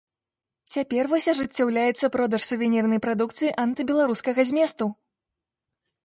[0.75, 4.89] Цяпер вось ажыццяўляецца продаж сувенірнай прадукцыі антыбеларускага зместу.